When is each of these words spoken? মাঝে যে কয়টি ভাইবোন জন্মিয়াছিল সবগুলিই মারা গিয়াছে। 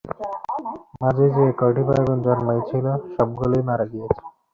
মাঝে 1.01 1.25
যে 1.35 1.43
কয়টি 1.59 1.83
ভাইবোন 1.87 2.17
জন্মিয়াছিল 2.25 2.85
সবগুলিই 3.13 3.63
মারা 3.67 3.85
গিয়াছে। 3.91 4.21